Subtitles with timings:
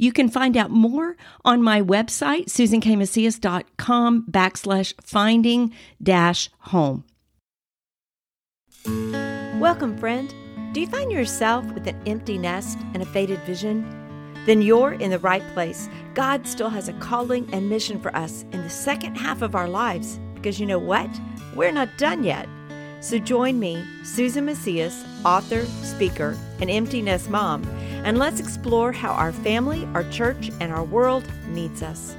[0.00, 7.04] You can find out more on my website, susankmacias.com backslash finding dash home.
[9.60, 10.34] Welcome, friend.
[10.72, 13.84] Do you find yourself with an empty nest and a faded vision?
[14.46, 15.90] Then you're in the right place.
[16.14, 19.68] God still has a calling and mission for us in the second half of our
[19.68, 21.10] lives because you know what?
[21.54, 22.48] We're not done yet.
[23.00, 27.64] So join me, Susan Macias, author, speaker, and empty nest mom
[28.04, 32.16] and let's explore how our family, our church, and our world needs us.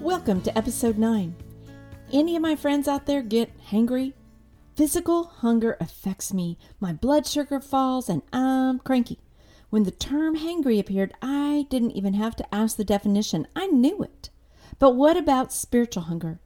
[0.00, 1.34] Welcome to episode 9.
[2.12, 4.12] Any of my friends out there get hangry?
[4.76, 6.58] Physical hunger affects me.
[6.78, 9.18] My blood sugar falls and I'm cranky.
[9.70, 13.48] When the term hangry appeared, I didn't even have to ask the definition.
[13.56, 14.30] I knew it.
[14.78, 16.38] But what about spiritual hunger?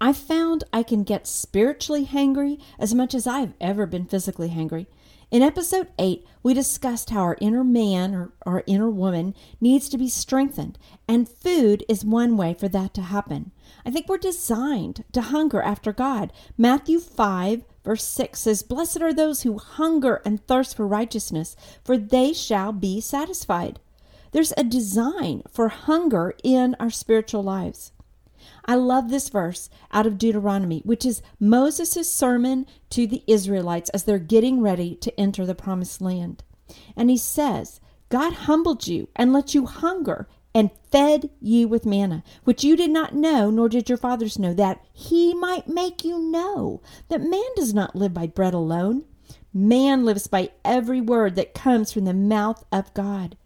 [0.00, 4.86] I found I can get spiritually hangry as much as I've ever been physically hangry.
[5.34, 9.98] In episode 8, we discussed how our inner man or our inner woman needs to
[9.98, 13.50] be strengthened, and food is one way for that to happen.
[13.84, 16.32] I think we're designed to hunger after God.
[16.56, 21.98] Matthew 5, verse 6 says, Blessed are those who hunger and thirst for righteousness, for
[21.98, 23.80] they shall be satisfied.
[24.30, 27.90] There's a design for hunger in our spiritual lives.
[28.64, 34.04] I love this verse out of Deuteronomy, which is Moses' sermon to the Israelites as
[34.04, 36.42] they're getting ready to enter the promised land.
[36.96, 42.22] And he says, God humbled you and let you hunger and fed you with manna,
[42.44, 46.18] which you did not know, nor did your fathers know, that he might make you
[46.18, 49.04] know that man does not live by bread alone.
[49.52, 53.36] Man lives by every word that comes from the mouth of God.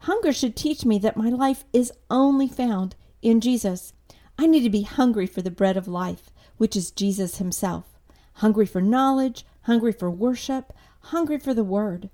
[0.00, 3.92] Hunger should teach me that my life is only found in Jesus.
[4.38, 7.98] I need to be hungry for the bread of life, which is Jesus Himself.
[8.34, 12.10] Hungry for knowledge, hungry for worship, hungry for the Word.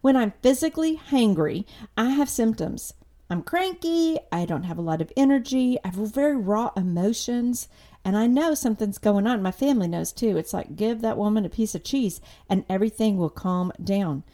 [0.00, 1.64] When I'm physically hangry,
[1.96, 2.94] I have symptoms.
[3.28, 7.68] I'm cranky, I don't have a lot of energy, I have very raw emotions,
[8.04, 9.42] and I know something's going on.
[9.42, 10.36] My family knows too.
[10.36, 14.24] It's like give that woman a piece of cheese and everything will calm down.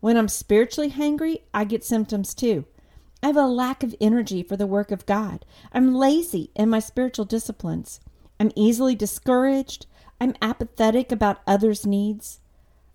[0.00, 2.64] When I'm spiritually hangry, I get symptoms too.
[3.22, 5.44] I have a lack of energy for the work of God.
[5.72, 8.00] I'm lazy in my spiritual disciplines.
[8.38, 9.86] I'm easily discouraged.
[10.20, 12.40] I'm apathetic about others' needs.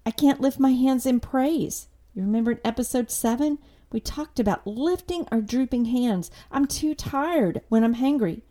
[0.06, 1.88] I can't lift my hands in praise.
[2.14, 3.60] You remember in episode 7?
[3.92, 6.32] We talked about lifting our drooping hands.
[6.52, 8.42] I'm too tired when I'm hangry.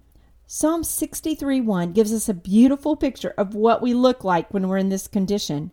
[0.47, 4.77] Psalm 63 1 gives us a beautiful picture of what we look like when we're
[4.77, 5.71] in this condition.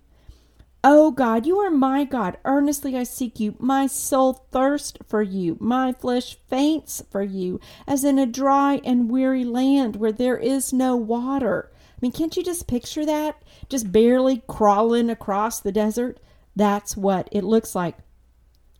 [0.83, 2.37] O oh God, you are my God.
[2.45, 3.55] Earnestly I seek you.
[3.59, 5.57] My soul thirsts for you.
[5.59, 10.71] My flesh faints for you, as in a dry and weary land where there is
[10.71, 11.71] no water.
[11.73, 13.41] I mean, can't you just picture that?
[13.69, 16.19] Just barely crawling across the desert?
[16.55, 17.97] That's what it looks like.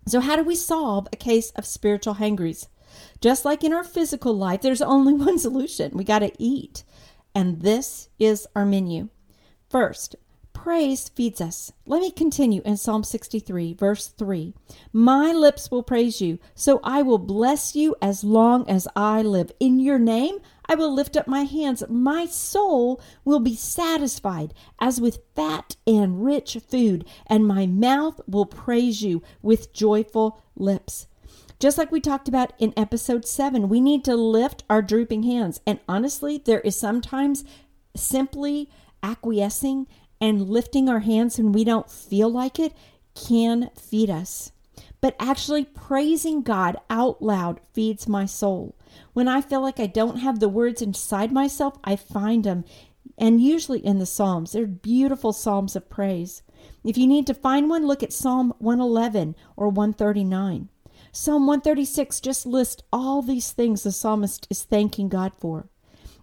[0.07, 2.67] So, how do we solve a case of spiritual hangries?
[3.21, 6.83] Just like in our physical life, there's only one solution we got to eat.
[7.33, 9.09] And this is our menu.
[9.69, 10.15] First,
[10.67, 11.71] Praise feeds us.
[11.85, 14.53] Let me continue in Psalm 63, verse 3.
[14.91, 19.49] My lips will praise you, so I will bless you as long as I live.
[19.61, 21.85] In your name, I will lift up my hands.
[21.87, 28.45] My soul will be satisfied as with fat and rich food, and my mouth will
[28.45, 31.07] praise you with joyful lips.
[31.61, 35.61] Just like we talked about in episode 7, we need to lift our drooping hands.
[35.65, 37.45] And honestly, there is sometimes
[37.95, 38.69] simply
[39.01, 39.87] acquiescing
[40.19, 42.73] and lifting our hands when we don't feel like it
[43.15, 44.51] can feed us.
[44.99, 48.75] But actually, praising God out loud feeds my soul.
[49.13, 52.65] When I feel like I don't have the words inside myself, I find them,
[53.17, 54.53] and usually in the Psalms.
[54.53, 56.41] They're beautiful Psalms of praise.
[56.83, 60.69] If you need to find one, look at Psalm 111 or 139.
[61.11, 65.67] Psalm 136 just lists all these things the psalmist is thanking God for.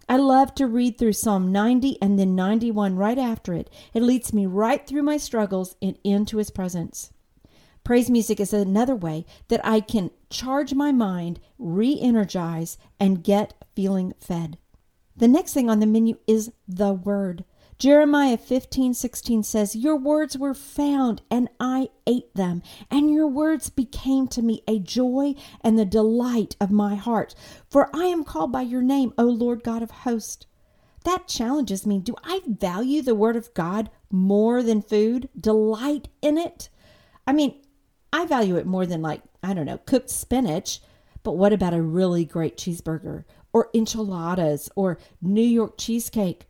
[0.07, 3.69] I love to read through Psalm 90 and then 91 right after it.
[3.93, 7.11] It leads me right through my struggles and into His presence.
[7.83, 13.53] Praise music is another way that I can charge my mind, re energize, and get
[13.75, 14.57] feeling fed.
[15.15, 17.45] The next thing on the menu is the Word.
[17.77, 23.69] Jeremiah 15, 16 says, Your words were found, and I ate them, and your words
[23.69, 27.35] became to me a joy and the delight of my heart.
[27.69, 30.45] For I am called by your name, O Lord God of hosts.
[31.03, 31.99] That challenges me.
[31.99, 35.27] Do I value the word of God more than food?
[35.37, 36.69] Delight in it?
[37.27, 37.61] I mean,
[38.13, 40.79] I value it more than, like, I don't know, cooked spinach.
[41.23, 46.47] But what about a really great cheeseburger or enchiladas or New York cheesecake?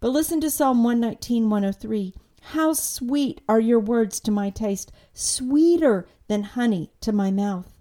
[0.00, 2.14] But listen to Psalm 119, 103.
[2.50, 7.72] How sweet are your words to my taste, sweeter than honey to my mouth.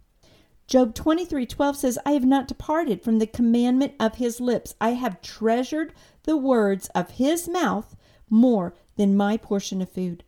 [0.67, 4.73] Job 23, 12 says, I have not departed from the commandment of his lips.
[4.81, 7.95] I have treasured the words of his mouth
[8.29, 10.23] more than my portion of food.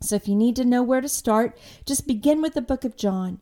[0.00, 2.96] So if you need to know where to start, just begin with the book of
[2.96, 3.40] John.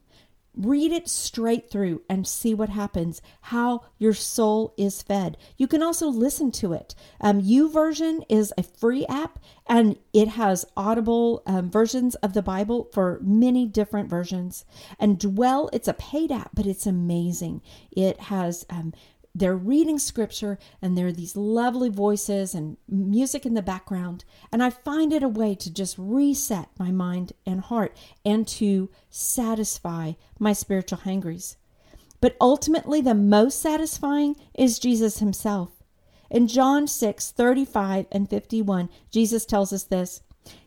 [0.56, 5.37] Read it straight through and see what happens, how your soul is fed.
[5.56, 6.95] You can also listen to it.
[7.21, 12.89] Um, YouVersion is a free app and it has audible um, versions of the Bible
[12.93, 14.65] for many different versions.
[14.99, 17.62] And Dwell, it's a paid app, but it's amazing.
[17.91, 18.93] It has um,
[19.35, 24.25] they're reading scripture and there are these lovely voices and music in the background.
[24.53, 28.91] And I find it a way to just reset my mind and heart and to
[29.11, 31.57] satisfy my spiritual hangries.
[32.21, 35.83] But ultimately, the most satisfying is Jesus himself.
[36.31, 40.23] In John 6 35 and 51, Jesus tells us this.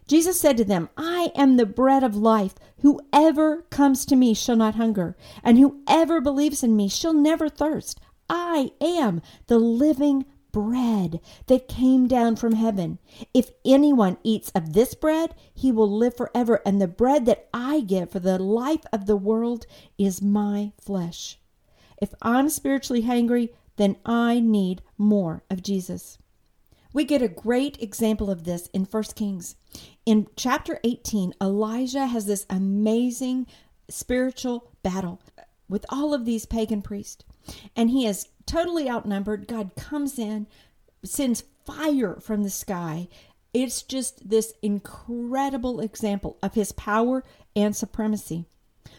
[0.07, 2.55] Jesus said to them, I am the bread of life.
[2.81, 7.99] Whoever comes to me shall not hunger, and whoever believes in me shall never thirst.
[8.29, 12.99] I am the living bread that came down from heaven.
[13.33, 16.61] If anyone eats of this bread, he will live forever.
[16.65, 19.65] And the bread that I give for the life of the world
[19.97, 21.37] is my flesh.
[22.01, 26.17] If I'm spiritually hungry, then I need more of Jesus.
[26.93, 29.55] We get a great example of this in 1 Kings.
[30.05, 33.45] In chapter 18, Elijah has this amazing
[33.89, 35.21] spiritual battle
[35.69, 37.23] with all of these pagan priests
[37.75, 39.47] and he is totally outnumbered.
[39.47, 40.47] God comes in,
[41.03, 43.07] sends fire from the sky.
[43.53, 47.23] It's just this incredible example of his power
[47.55, 48.45] and supremacy.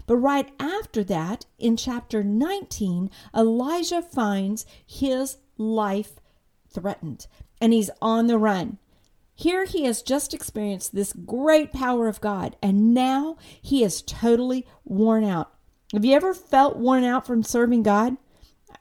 [0.06, 6.20] But right after that, in chapter 19, Elijah finds his life
[6.68, 7.26] threatened
[7.60, 8.78] and he's on the run.
[9.34, 14.66] Here he has just experienced this great power of God, and now he is totally
[14.84, 15.52] worn out.
[15.92, 18.16] Have you ever felt worn out from serving God?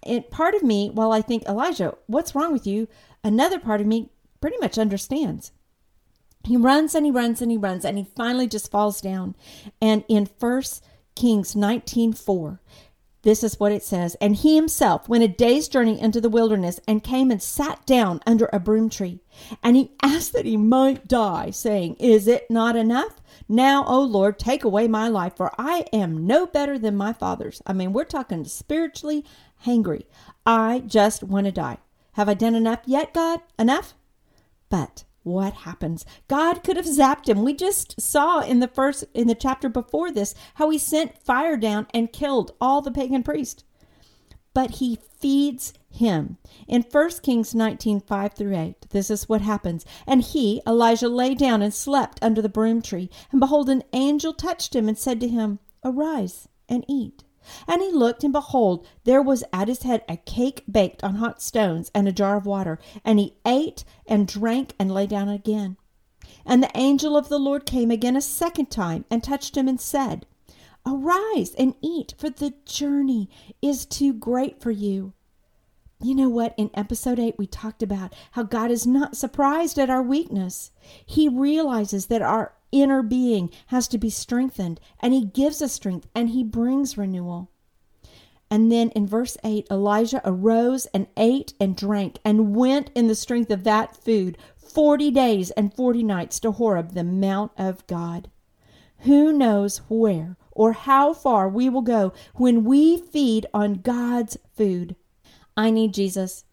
[0.03, 2.88] And part of me, while I think, Elijah, what's wrong with you?
[3.23, 4.09] Another part of me
[4.41, 5.51] pretty much understands.
[6.44, 9.35] He runs and he runs and he runs and he finally just falls down.
[9.81, 10.83] And in First
[11.15, 12.59] Kings 19:4,
[13.27, 14.15] this is what it says.
[14.21, 18.21] And he himself went a day's journey into the wilderness and came and sat down
[18.25, 19.19] under a broom tree.
[19.62, 23.21] And he asked that he might die, saying, Is it not enough?
[23.50, 27.62] Now, O Lord, take away my life, for I am no better than my fathers.
[27.68, 29.25] I mean, we're talking spiritually
[29.65, 30.06] hangry.
[30.45, 31.80] I just want to die.
[32.13, 33.41] Have I done enough yet, God?
[33.59, 33.94] Enough?
[34.69, 36.06] But what happens?
[36.27, 37.44] God could have zapped him.
[37.44, 41.57] We just saw in the first in the chapter before this how he sent fire
[41.57, 43.63] down and killed all the pagan priests.
[44.53, 46.38] But he feeds him.
[46.68, 49.85] In 1 Kings 19, 5 through 8, this is what happens.
[50.07, 53.09] And he, Elijah, lay down and slept under the broom tree.
[53.31, 57.23] And behold, an angel touched him and said to him, Arise and eat.
[57.67, 61.42] And he looked, and behold, there was at his head a cake baked on hot
[61.42, 62.80] stones, and a jar of water.
[63.04, 65.77] And he ate and drank and lay down again.
[66.45, 69.80] And the angel of the Lord came again a second time and touched him and
[69.80, 70.25] said,
[70.85, 73.30] Arise and eat, for the journey
[73.61, 75.13] is too great for you.
[75.99, 76.54] You know what?
[76.57, 80.71] In episode 8, we talked about how God is not surprised at our weakness.
[81.06, 86.07] He realizes that our inner being has to be strengthened, and He gives us strength
[86.14, 87.52] and He brings renewal.
[88.50, 93.16] And then in verse 8, Elijah arose and ate and drank and went in the
[93.16, 98.30] strength of that food 40 days and 40 nights to Horeb, the Mount of God.
[99.00, 104.95] Who knows where or how far we will go when we feed on God's food?
[105.56, 106.45] I need Jesus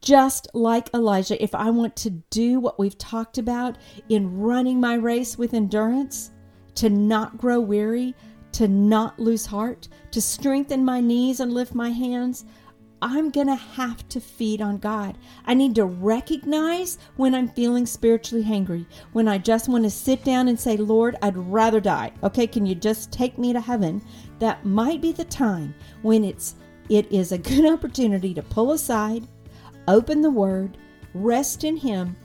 [0.00, 3.76] just like Elijah, if I want to do what we've talked about
[4.08, 6.30] in running my race with endurance,
[6.76, 8.14] to not grow weary,
[8.52, 12.44] to not lose heart, to strengthen my knees and lift my hands,
[13.02, 15.16] I'm going to have to feed on God.
[15.46, 20.22] I need to recognize when I'm feeling spiritually hungry, when I just want to sit
[20.22, 22.12] down and say, Lord, I'd rather die.
[22.22, 24.02] Okay, can you just take me to heaven?
[24.38, 26.56] That might be the time when it's
[26.90, 29.26] it is a good opportunity to pull aside
[29.88, 30.76] open the Word,
[31.14, 32.16] rest in Him,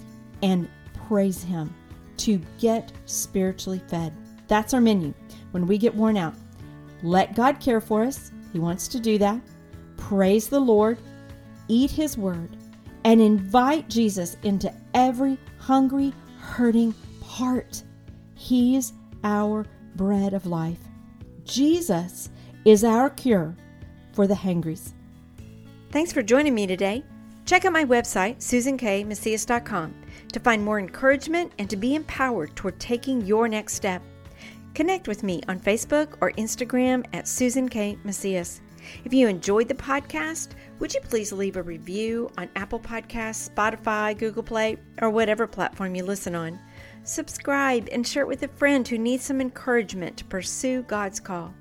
[0.44, 0.70] and
[1.08, 1.74] praise Him
[2.18, 4.14] to get spiritually fed.
[4.48, 5.14] That's our menu.
[5.52, 6.36] When we get worn out,
[7.04, 8.32] let God care for us.
[8.54, 9.42] He wants to do that.
[9.98, 10.98] Praise the Lord,
[11.68, 12.58] eat His word,
[13.04, 16.94] and invite Jesus into every hungry, hurting
[17.24, 17.84] heart.
[18.36, 18.94] He's
[19.24, 20.80] our bread of life.
[21.44, 22.30] Jesus
[22.66, 23.56] is our cure
[24.14, 24.94] for the hangries.
[25.92, 27.04] Thanks for joining me today.
[27.46, 29.94] Check out my website, susankmacias.com,
[30.34, 34.02] to find more encouragement and to be empowered toward taking your next step.
[34.74, 38.00] Connect with me on Facebook or Instagram at Susan K.
[38.04, 38.62] Macias.
[39.04, 40.50] If you enjoyed the podcast,
[40.80, 45.94] would you please leave a review on Apple Podcasts, Spotify, Google Play, or whatever platform
[45.94, 46.60] you listen on?
[47.04, 51.54] Subscribe and share it with a friend who needs some encouragement to pursue God's call.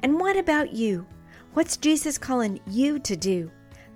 [0.00, 1.06] And what about you?
[1.54, 3.50] What's Jesus calling you to do?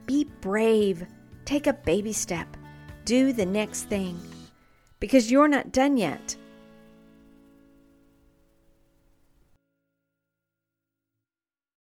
[0.07, 1.07] Be brave.
[1.45, 2.57] Take a baby step.
[3.05, 4.21] Do the next thing.
[5.01, 6.37] Because you're not done yet.